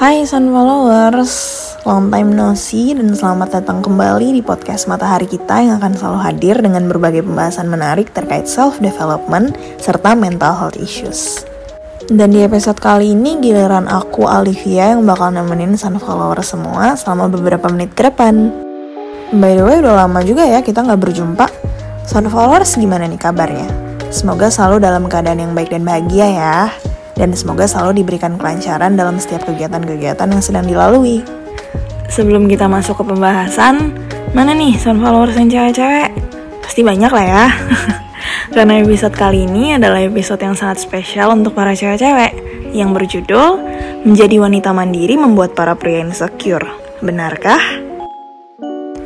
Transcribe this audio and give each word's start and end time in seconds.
Hai 0.00 0.24
Sun 0.24 0.48
Followers, 0.48 1.28
long 1.84 2.08
time 2.08 2.32
no 2.32 2.56
see 2.56 2.96
dan 2.96 3.12
selamat 3.12 3.60
datang 3.60 3.84
kembali 3.84 4.32
di 4.32 4.40
podcast 4.40 4.88
Matahari 4.88 5.28
kita 5.28 5.60
yang 5.60 5.76
akan 5.76 5.92
selalu 5.92 6.18
hadir 6.24 6.56
dengan 6.56 6.88
berbagai 6.88 7.20
pembahasan 7.20 7.68
menarik 7.68 8.08
terkait 8.16 8.48
self-development 8.48 9.52
serta 9.76 10.16
mental 10.16 10.56
health 10.56 10.80
issues. 10.80 11.44
Dan 12.08 12.32
di 12.32 12.40
episode 12.40 12.80
kali 12.80 13.12
ini 13.12 13.44
giliran 13.44 13.92
aku 13.92 14.24
Olivia 14.24 14.96
yang 14.96 15.04
bakal 15.04 15.36
nemenin 15.36 15.76
Sun 15.76 16.00
Followers 16.00 16.48
semua 16.48 16.96
selama 16.96 17.28
beberapa 17.28 17.68
menit 17.68 17.92
ke 17.92 18.08
depan. 18.08 18.48
By 19.36 19.52
the 19.52 19.68
way 19.68 19.84
udah 19.84 20.08
lama 20.08 20.24
juga 20.24 20.48
ya 20.48 20.64
kita 20.64 20.80
nggak 20.80 20.96
berjumpa. 20.96 21.44
Sun 22.08 22.24
Followers 22.32 22.72
gimana 22.80 23.04
nih 23.04 23.20
kabarnya? 23.20 23.68
Semoga 24.08 24.48
selalu 24.48 24.80
dalam 24.80 25.04
keadaan 25.12 25.44
yang 25.44 25.52
baik 25.52 25.76
dan 25.76 25.84
bahagia 25.84 26.24
ya 26.32 26.56
dan 27.20 27.36
semoga 27.36 27.68
selalu 27.68 28.00
diberikan 28.00 28.40
kelancaran 28.40 28.96
dalam 28.96 29.20
setiap 29.20 29.44
kegiatan-kegiatan 29.44 30.24
yang 30.24 30.40
sedang 30.40 30.64
dilalui. 30.64 31.20
Sebelum 32.08 32.48
kita 32.48 32.64
masuk 32.64 32.96
ke 32.96 33.04
pembahasan, 33.12 33.92
mana 34.32 34.56
nih 34.56 34.80
sound 34.80 35.04
followers 35.04 35.36
yang 35.36 35.52
cewek-cewek? 35.52 36.16
Pasti 36.64 36.80
banyak 36.80 37.12
lah 37.12 37.26
ya. 37.28 37.46
Karena 38.56 38.80
episode 38.80 39.12
kali 39.12 39.44
ini 39.44 39.76
adalah 39.76 40.00
episode 40.00 40.40
yang 40.40 40.56
sangat 40.56 40.80
spesial 40.80 41.36
untuk 41.36 41.52
para 41.52 41.76
cewek-cewek 41.76 42.32
yang 42.72 42.96
berjudul 42.96 43.60
Menjadi 44.08 44.40
Wanita 44.40 44.72
Mandiri 44.72 45.20
Membuat 45.20 45.52
Para 45.52 45.76
Pria 45.76 46.00
Insecure. 46.00 46.64
Benarkah? 47.04 47.60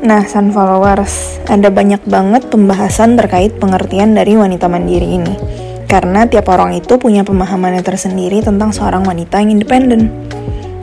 Nah, 0.05 0.23
Sun 0.29 0.55
Followers, 0.55 1.43
ada 1.51 1.67
banyak 1.73 2.07
banget 2.07 2.47
pembahasan 2.47 3.19
terkait 3.19 3.59
pengertian 3.59 4.15
dari 4.15 4.37
wanita 4.37 4.69
mandiri 4.69 5.17
ini 5.17 5.64
karena 5.87 6.27
tiap 6.27 6.49
orang 6.51 6.75
itu 6.75 6.97
punya 6.97 7.23
pemahamannya 7.23 7.85
tersendiri 7.85 8.41
tentang 8.41 8.73
seorang 8.73 9.05
wanita 9.05 9.41
yang 9.41 9.61
independen. 9.61 10.11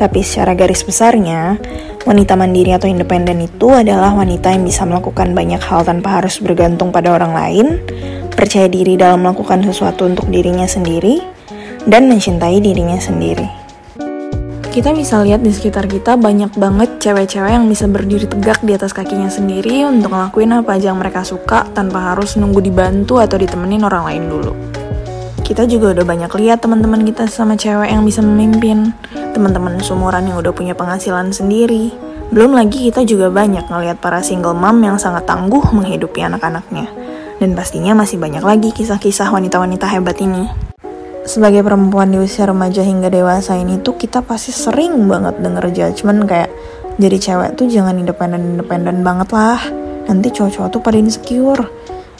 Tapi 0.02 0.26
secara 0.26 0.58
garis 0.58 0.82
besarnya, 0.82 1.62
wanita 2.10 2.34
mandiri 2.34 2.74
atau 2.74 2.90
independen 2.90 3.38
itu 3.46 3.70
adalah 3.70 4.18
wanita 4.18 4.50
yang 4.50 4.66
bisa 4.66 4.82
melakukan 4.82 5.38
banyak 5.38 5.62
hal 5.62 5.86
tanpa 5.86 6.18
harus 6.18 6.42
bergantung 6.42 6.90
pada 6.90 7.14
orang 7.14 7.38
lain, 7.38 7.68
percaya 8.34 8.66
diri 8.66 8.98
dalam 8.98 9.22
melakukan 9.22 9.62
sesuatu 9.62 10.10
untuk 10.10 10.26
dirinya 10.34 10.66
sendiri, 10.66 11.22
dan 11.86 12.10
mencintai 12.10 12.58
dirinya 12.58 12.98
sendiri. 12.98 13.46
Kita 14.72 14.96
bisa 14.96 15.20
lihat 15.20 15.44
di 15.44 15.52
sekitar 15.52 15.84
kita 15.84 16.16
banyak 16.16 16.56
banget 16.56 16.96
cewek-cewek 17.04 17.60
yang 17.60 17.68
bisa 17.68 17.92
berdiri 17.92 18.24
tegak 18.24 18.64
di 18.64 18.72
atas 18.72 18.96
kakinya 18.96 19.28
sendiri 19.28 19.84
untuk 19.84 20.16
ngelakuin 20.16 20.64
apa 20.64 20.80
aja 20.80 20.96
yang 20.96 21.00
mereka 21.04 21.28
suka 21.28 21.68
tanpa 21.76 22.16
harus 22.16 22.40
nunggu 22.40 22.64
dibantu 22.64 23.20
atau 23.20 23.36
ditemenin 23.36 23.84
orang 23.84 24.08
lain 24.08 24.24
dulu 24.32 24.71
kita 25.42 25.68
juga 25.68 25.92
udah 25.98 26.06
banyak 26.06 26.32
lihat 26.40 26.64
teman-teman 26.64 27.04
kita 27.04 27.28
sama 27.28 27.60
cewek 27.60 27.92
yang 27.92 28.08
bisa 28.08 28.24
memimpin, 28.24 28.96
teman-teman 29.36 29.82
sumuran 29.84 30.30
yang 30.30 30.40
udah 30.40 30.54
punya 30.56 30.78
penghasilan 30.78 31.34
sendiri. 31.36 31.92
Belum 32.32 32.56
lagi 32.56 32.88
kita 32.88 33.04
juga 33.04 33.28
banyak 33.28 33.68
ngelihat 33.68 34.00
para 34.00 34.24
single 34.24 34.56
mom 34.56 34.80
yang 34.80 34.96
sangat 34.96 35.28
tangguh 35.28 35.60
menghidupi 35.76 36.24
anak-anaknya. 36.24 36.88
Dan 37.44 37.58
pastinya 37.60 37.92
masih 37.92 38.22
banyak 38.22 38.40
lagi 38.40 38.72
kisah-kisah 38.72 39.28
wanita-wanita 39.28 39.84
hebat 39.92 40.16
ini. 40.24 40.48
Sebagai 41.28 41.62
perempuan 41.62 42.10
di 42.10 42.24
usia 42.24 42.48
remaja 42.48 42.82
hingga 42.82 43.12
dewasa 43.12 43.60
ini 43.60 43.84
tuh 43.84 44.00
kita 44.00 44.24
pasti 44.24 44.56
sering 44.56 45.12
banget 45.12 45.38
denger 45.44 45.66
judgement 45.76 46.24
kayak 46.24 46.50
jadi 46.98 47.18
cewek 47.20 47.60
tuh 47.60 47.68
jangan 47.68 48.00
independen-independen 48.00 49.04
banget 49.04 49.30
lah. 49.36 49.60
Nanti 50.08 50.32
cowok-cowok 50.32 50.70
tuh 50.72 50.82
pada 50.82 50.98
insecure. 50.98 51.68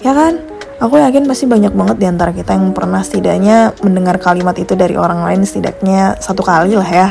Ya 0.04 0.12
kan? 0.12 0.51
Aku 0.82 0.98
yakin 0.98 1.30
pasti 1.30 1.46
banyak 1.46 1.78
banget 1.78 2.02
di 2.02 2.10
antara 2.10 2.34
kita 2.34 2.58
yang 2.58 2.74
pernah 2.74 3.06
setidaknya 3.06 3.78
mendengar 3.86 4.18
kalimat 4.18 4.58
itu 4.58 4.74
dari 4.74 4.98
orang 4.98 5.22
lain 5.22 5.46
setidaknya 5.46 6.18
satu 6.18 6.42
kali 6.42 6.74
lah 6.74 6.90
ya. 6.90 7.08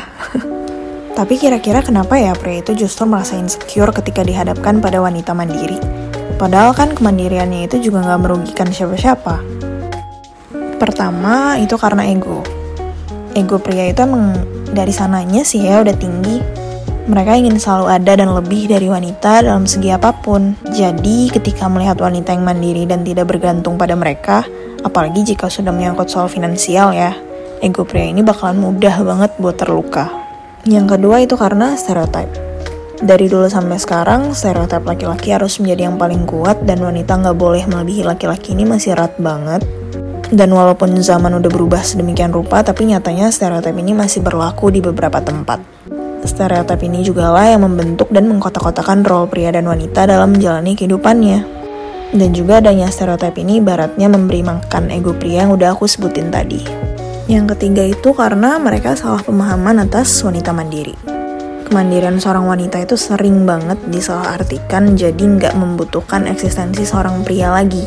Tapi 1.19 1.39
kira-kira 1.39 1.79
kenapa 1.79 2.19
ya 2.19 2.35
pria 2.35 2.67
itu 2.67 2.75
justru 2.75 3.07
merasa 3.07 3.39
insecure 3.39 3.95
ketika 3.95 4.27
dihadapkan 4.27 4.83
pada 4.83 4.99
wanita 4.99 5.39
mandiri? 5.39 5.79
Padahal 6.35 6.75
kan 6.75 6.99
kemandiriannya 6.99 7.71
itu 7.71 7.79
juga 7.79 8.03
nggak 8.11 8.21
merugikan 8.27 8.67
siapa-siapa. 8.75 9.39
Pertama, 10.83 11.55
itu 11.63 11.79
karena 11.79 12.11
ego. 12.11 12.43
Ego 13.39 13.63
pria 13.63 13.87
itu 13.87 14.03
emang 14.03 14.35
dari 14.75 14.91
sananya 14.91 15.47
sih 15.47 15.63
ya 15.63 15.79
udah 15.87 15.95
tinggi, 15.95 16.43
mereka 17.11 17.35
ingin 17.35 17.59
selalu 17.59 17.91
ada 17.91 18.13
dan 18.15 18.31
lebih 18.31 18.71
dari 18.71 18.87
wanita 18.87 19.43
dalam 19.43 19.67
segi 19.67 19.91
apa 19.91 20.15
pun. 20.15 20.55
Jadi, 20.71 21.27
ketika 21.35 21.67
melihat 21.67 21.99
wanita 21.99 22.31
yang 22.31 22.47
mandiri 22.47 22.87
dan 22.87 23.03
tidak 23.03 23.27
bergantung 23.27 23.75
pada 23.75 23.99
mereka, 23.99 24.47
apalagi 24.87 25.27
jika 25.27 25.51
sudah 25.51 25.75
menyangkut 25.75 26.07
soal 26.07 26.31
finansial 26.31 26.95
ya, 26.95 27.19
ego 27.59 27.83
pria 27.83 28.07
ini 28.07 28.23
bakalan 28.23 28.63
mudah 28.63 28.95
banget 29.03 29.31
buat 29.43 29.59
terluka. 29.59 30.07
Yang 30.63 30.97
kedua 30.97 31.17
itu 31.27 31.35
karena 31.35 31.75
stereotip. 31.75 32.31
Dari 33.01 33.33
dulu 33.33 33.49
sampai 33.49 33.81
sekarang, 33.81 34.37
stereotip 34.37 34.85
laki-laki 34.85 35.33
harus 35.33 35.57
menjadi 35.57 35.89
yang 35.89 35.97
paling 35.97 36.29
kuat 36.29 36.63
dan 36.69 36.85
wanita 36.85 37.17
nggak 37.17 37.37
boleh 37.37 37.65
melebihi 37.65 38.05
laki-laki 38.05 38.53
ini 38.53 38.69
masih 38.69 38.93
erat 38.93 39.17
banget. 39.17 39.65
Dan 40.31 40.53
walaupun 40.53 40.95
zaman 41.01 41.33
udah 41.43 41.51
berubah 41.51 41.83
sedemikian 41.83 42.31
rupa, 42.31 42.61
tapi 42.63 42.87
nyatanya 42.87 43.33
stereotip 43.33 43.75
ini 43.75 43.97
masih 43.97 44.21
berlaku 44.23 44.69
di 44.69 44.85
beberapa 44.85 45.19
tempat. 45.19 45.80
Stereotip 46.21 46.85
ini 46.85 47.01
juga 47.01 47.33
lah 47.33 47.57
yang 47.57 47.65
membentuk 47.65 48.13
dan 48.13 48.29
mengkotak-kotakan 48.29 49.05
role 49.09 49.29
pria 49.29 49.49
dan 49.53 49.65
wanita 49.65 50.05
dalam 50.05 50.37
menjalani 50.37 50.77
kehidupannya. 50.77 51.61
Dan 52.11 52.35
juga 52.35 52.59
adanya 52.59 52.91
stereotip 52.91 53.39
ini 53.39 53.63
ibaratnya 53.63 54.11
memberi 54.11 54.43
makan 54.43 54.91
ego 54.91 55.15
pria 55.15 55.47
yang 55.47 55.55
udah 55.55 55.73
aku 55.73 55.87
sebutin 55.87 56.29
tadi. 56.29 56.61
Yang 57.31 57.55
ketiga 57.55 57.87
itu 57.87 58.11
karena 58.11 58.59
mereka 58.59 58.99
salah 58.99 59.23
pemahaman 59.23 59.87
atas 59.87 60.11
wanita 60.27 60.51
mandiri. 60.51 60.99
Kemandirian 61.71 62.19
seorang 62.19 62.51
wanita 62.51 62.83
itu 62.83 62.99
sering 62.99 63.47
banget 63.47 63.79
disalahartikan 63.87 64.99
jadi 64.99 65.23
nggak 65.23 65.55
membutuhkan 65.55 66.27
eksistensi 66.27 66.83
seorang 66.83 67.23
pria 67.23 67.55
lagi. 67.55 67.87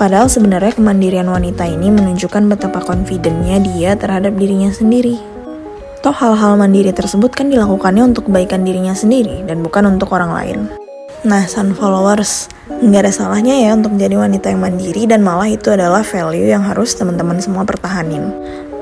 Padahal 0.00 0.32
sebenarnya 0.32 0.72
kemandirian 0.72 1.28
wanita 1.28 1.68
ini 1.68 1.92
menunjukkan 1.92 2.48
betapa 2.48 2.80
confidentnya 2.80 3.60
dia 3.60 3.92
terhadap 4.00 4.32
dirinya 4.34 4.72
sendiri. 4.72 5.31
Toh 6.02 6.10
hal-hal 6.10 6.58
mandiri 6.58 6.90
tersebut 6.90 7.30
kan 7.30 7.46
dilakukannya 7.46 8.10
untuk 8.10 8.26
kebaikan 8.26 8.66
dirinya 8.66 8.90
sendiri 8.90 9.46
dan 9.46 9.62
bukan 9.62 9.86
untuk 9.86 10.10
orang 10.10 10.34
lain. 10.34 10.58
Nah, 11.22 11.46
sun 11.46 11.78
followers, 11.78 12.50
nggak 12.66 13.06
ada 13.06 13.12
salahnya 13.14 13.54
ya 13.54 13.78
untuk 13.78 13.94
menjadi 13.94 14.18
wanita 14.18 14.50
yang 14.50 14.66
mandiri 14.66 15.06
dan 15.06 15.22
malah 15.22 15.46
itu 15.46 15.70
adalah 15.70 16.02
value 16.02 16.50
yang 16.50 16.66
harus 16.66 16.98
teman-teman 16.98 17.38
semua 17.38 17.62
pertahanin. 17.62 18.34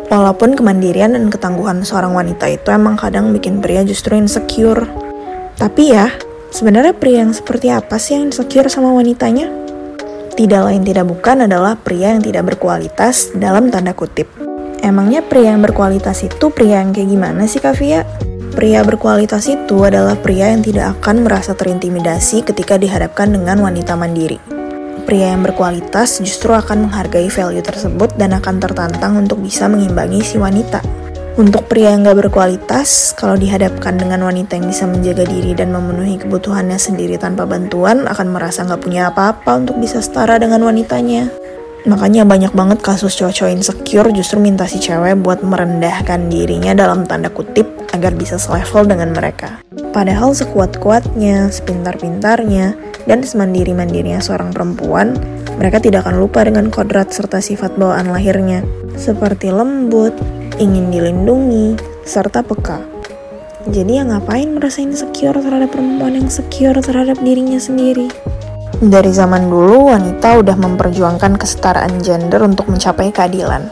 Walaupun 0.09 0.57
kemandirian 0.57 1.13
dan 1.13 1.29
ketangguhan 1.29 1.85
seorang 1.85 2.17
wanita 2.17 2.49
itu 2.49 2.73
emang 2.73 2.97
kadang 2.97 3.37
bikin 3.37 3.61
pria 3.61 3.85
justru 3.85 4.17
insecure. 4.17 4.89
Tapi 5.61 5.93
ya, 5.93 6.09
sebenarnya 6.49 6.97
pria 6.97 7.21
yang 7.21 7.37
seperti 7.37 7.69
apa 7.69 8.01
sih 8.01 8.17
yang 8.17 8.33
insecure 8.33 8.73
sama 8.73 8.97
wanitanya? 8.97 9.53
Tidak 10.41 10.63
lain 10.65 10.89
tidak 10.89 11.05
bukan 11.05 11.45
adalah 11.45 11.77
pria 11.77 12.17
yang 12.17 12.25
tidak 12.25 12.57
berkualitas 12.57 13.29
dalam 13.37 13.69
tanda 13.69 13.93
kutip. 13.93 14.50
Emangnya 14.81 15.21
pria 15.21 15.53
yang 15.53 15.61
berkualitas 15.61 16.25
itu 16.25 16.49
pria 16.49 16.81
yang 16.81 16.97
kayak 16.97 17.13
gimana 17.13 17.45
sih 17.45 17.61
Kak 17.61 17.77
Via? 17.77 18.09
Pria 18.57 18.81
berkualitas 18.81 19.45
itu 19.45 19.85
adalah 19.85 20.17
pria 20.17 20.57
yang 20.57 20.65
tidak 20.65 20.97
akan 20.97 21.29
merasa 21.29 21.53
terintimidasi 21.53 22.41
ketika 22.41 22.81
dihadapkan 22.81 23.29
dengan 23.29 23.61
wanita 23.61 23.93
mandiri. 23.93 24.41
Pria 25.05 25.37
yang 25.37 25.45
berkualitas 25.45 26.25
justru 26.25 26.57
akan 26.57 26.89
menghargai 26.89 27.29
value 27.29 27.61
tersebut 27.61 28.17
dan 28.17 28.33
akan 28.33 28.57
tertantang 28.57 29.21
untuk 29.21 29.45
bisa 29.45 29.69
mengimbangi 29.69 30.25
si 30.25 30.41
wanita. 30.41 30.81
Untuk 31.37 31.69
pria 31.69 31.95
yang 31.95 32.05
gak 32.05 32.27
berkualitas, 32.27 33.13
kalau 33.17 33.37
dihadapkan 33.37 34.01
dengan 34.01 34.25
wanita 34.27 34.59
yang 34.59 34.67
bisa 34.67 34.85
menjaga 34.89 35.25
diri 35.29 35.55
dan 35.55 35.71
memenuhi 35.77 36.19
kebutuhannya 36.19 36.77
sendiri 36.77 37.21
tanpa 37.21 37.47
bantuan, 37.47 38.09
akan 38.09 38.33
merasa 38.33 38.67
gak 38.67 38.83
punya 38.83 39.13
apa-apa 39.13 39.61
untuk 39.61 39.77
bisa 39.77 40.03
setara 40.03 40.41
dengan 40.41 40.65
wanitanya. 40.65 41.29
Makanya 41.89 42.29
banyak 42.29 42.53
banget 42.53 42.85
kasus 42.85 43.17
cowok-cowok 43.17 43.53
insecure 43.57 44.09
justru 44.13 44.37
minta 44.37 44.69
si 44.69 44.77
cewek 44.77 45.17
buat 45.25 45.41
merendahkan 45.41 46.29
dirinya 46.29 46.77
dalam 46.77 47.09
tanda 47.09 47.33
kutip 47.33 47.65
agar 47.97 48.13
bisa 48.13 48.37
selevel 48.37 48.85
dengan 48.85 49.17
mereka. 49.17 49.65
Padahal 49.91 50.37
sekuat-kuatnya, 50.37 51.51
sepintar-pintarnya, 51.51 52.77
dan 53.09 53.25
semandiri-mandirinya 53.25 54.21
seorang 54.21 54.53
perempuan, 54.53 55.17
mereka 55.57 55.83
tidak 55.83 56.07
akan 56.07 56.21
lupa 56.21 56.45
dengan 56.47 56.69
kodrat 56.69 57.11
serta 57.11 57.43
sifat 57.43 57.75
bawaan 57.75 58.13
lahirnya, 58.13 58.63
seperti 58.95 59.51
lembut, 59.51 60.15
ingin 60.61 60.93
dilindungi, 60.93 61.81
serta 62.07 62.45
peka. 62.45 62.79
Jadi 63.69 64.01
ya 64.01 64.05
ngapain 64.09 64.57
merasa 64.57 64.81
insecure 64.81 65.37
terhadap 65.37 65.73
perempuan 65.75 66.17
yang 66.17 66.29
secure 66.33 66.77
terhadap 66.81 67.21
dirinya 67.21 67.61
sendiri? 67.61 68.09
Dari 68.81 69.13
zaman 69.13 69.53
dulu, 69.53 69.93
wanita 69.93 70.41
udah 70.41 70.57
memperjuangkan 70.57 71.37
kesetaraan 71.37 72.01
gender 72.01 72.41
untuk 72.41 72.65
mencapai 72.73 73.13
keadilan. 73.13 73.69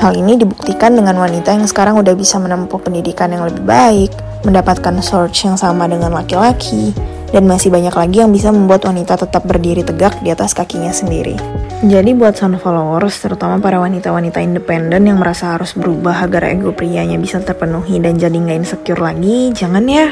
Hal 0.00 0.16
ini 0.16 0.40
dibuktikan 0.40 0.96
dengan 0.96 1.20
wanita 1.20 1.52
yang 1.52 1.68
sekarang 1.68 2.00
udah 2.00 2.16
bisa 2.16 2.40
menempuh 2.40 2.80
pendidikan 2.80 3.28
yang 3.36 3.44
lebih 3.44 3.60
baik, 3.68 4.08
mendapatkan 4.48 4.96
search 5.04 5.44
yang 5.44 5.60
sama 5.60 5.84
dengan 5.84 6.16
laki-laki, 6.16 6.96
Dan 7.30 7.46
masih 7.46 7.70
banyak 7.70 7.94
lagi 7.94 8.16
yang 8.26 8.34
bisa 8.34 8.50
membuat 8.50 8.90
wanita 8.90 9.14
tetap 9.14 9.46
berdiri 9.46 9.86
tegak 9.86 10.18
di 10.18 10.34
atas 10.34 10.50
kakinya 10.50 10.90
sendiri. 10.90 11.38
Jadi 11.78 12.10
buat 12.10 12.34
sun 12.34 12.58
followers, 12.58 13.22
terutama 13.22 13.62
para 13.62 13.78
wanita-wanita 13.78 14.42
independen 14.42 15.06
yang 15.06 15.22
merasa 15.22 15.54
harus 15.54 15.78
berubah 15.78 16.26
agar 16.26 16.50
ego 16.50 16.74
prianya 16.74 17.14
bisa 17.22 17.38
terpenuhi 17.38 18.02
dan 18.02 18.18
jadi 18.18 18.34
nggak 18.34 18.58
insecure 18.66 18.98
lagi, 18.98 19.54
jangan 19.54 19.86
ya. 19.86 20.10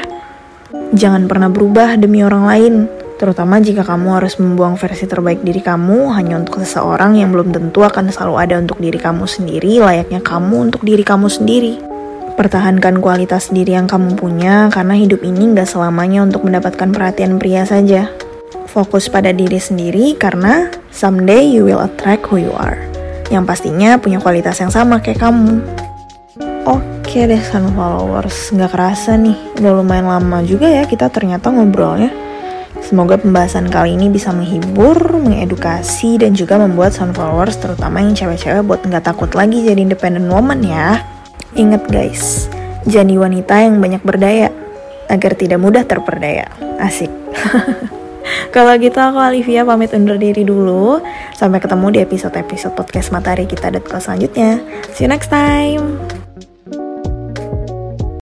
Jangan 0.95 1.27
pernah 1.27 1.51
berubah 1.51 1.99
demi 1.99 2.23
orang 2.23 2.43
lain, 2.47 2.73
terutama 3.19 3.59
jika 3.59 3.83
kamu 3.83 4.15
harus 4.15 4.39
membuang 4.39 4.79
versi 4.79 5.03
terbaik 5.03 5.43
diri 5.43 5.59
kamu 5.59 6.15
hanya 6.15 6.39
untuk 6.39 6.63
seseorang 6.63 7.19
yang 7.19 7.35
belum 7.35 7.51
tentu 7.51 7.83
akan 7.83 8.07
selalu 8.07 8.35
ada 8.39 8.55
untuk 8.63 8.79
diri 8.79 8.95
kamu 8.95 9.27
sendiri, 9.27 9.83
layaknya 9.83 10.23
kamu 10.23 10.71
untuk 10.71 10.87
diri 10.87 11.03
kamu 11.03 11.27
sendiri. 11.27 11.83
Pertahankan 12.39 13.03
kualitas 13.03 13.51
diri 13.51 13.75
yang 13.75 13.91
kamu 13.91 14.15
punya, 14.15 14.71
karena 14.71 14.95
hidup 14.95 15.19
ini 15.27 15.51
nggak 15.51 15.67
selamanya 15.67 16.23
untuk 16.23 16.47
mendapatkan 16.47 16.87
perhatian 16.95 17.35
pria 17.35 17.67
saja. 17.67 18.07
Fokus 18.71 19.11
pada 19.11 19.35
diri 19.35 19.59
sendiri, 19.59 20.15
karena 20.15 20.71
someday 20.87 21.43
you 21.43 21.67
will 21.67 21.83
attract 21.83 22.23
who 22.31 22.39
you 22.39 22.55
are. 22.55 22.79
Yang 23.27 23.43
pastinya 23.43 23.99
punya 23.99 24.23
kualitas 24.23 24.55
yang 24.63 24.71
sama 24.71 25.03
kayak 25.03 25.19
kamu. 25.19 25.59
Oke 26.63 27.27
deh, 27.27 27.43
Sun 27.43 27.75
Followers. 27.75 28.55
Nggak 28.55 28.71
kerasa 28.71 29.19
nih, 29.19 29.35
udah 29.59 29.71
lumayan 29.75 30.07
lama 30.07 30.39
juga 30.39 30.71
ya 30.71 30.87
kita 30.87 31.11
ternyata 31.11 31.51
ngobrolnya. 31.51 32.28
Semoga 32.79 33.17
pembahasan 33.17 33.69
kali 33.69 33.97
ini 33.97 34.09
bisa 34.09 34.29
menghibur, 34.29 34.97
mengedukasi, 35.17 36.21
dan 36.21 36.37
juga 36.37 36.57
membuat 36.61 36.93
Sun 36.93 37.13
Followers, 37.13 37.57
terutama 37.57 38.01
yang 38.01 38.13
cewek-cewek 38.13 38.65
buat 38.65 38.81
nggak 38.85 39.05
takut 39.09 39.33
lagi 39.33 39.65
jadi 39.65 39.81
independent 39.81 40.29
woman 40.29 40.61
ya. 40.61 41.01
Ingat 41.57 41.89
guys, 41.89 42.49
jadi 42.85 43.17
wanita 43.17 43.57
yang 43.57 43.81
banyak 43.81 44.01
berdaya 44.05 44.53
agar 45.09 45.33
tidak 45.33 45.59
mudah 45.59 45.83
terperdaya. 45.83 46.49
Asik. 46.77 47.09
Kalau 48.53 48.77
gitu 48.77 48.97
aku 48.97 49.17
Olivia 49.17 49.65
pamit 49.65 49.93
undur 49.93 50.17
diri 50.21 50.45
dulu. 50.45 51.01
Sampai 51.33 51.57
ketemu 51.61 51.87
di 51.93 51.99
episode-episode 52.05 52.77
podcast 52.77 53.09
matahari 53.09 53.49
kita 53.49 53.73
selanjutnya. 53.97 54.61
See 54.93 55.05
you 55.05 55.09
next 55.09 55.33
time. 55.33 56.18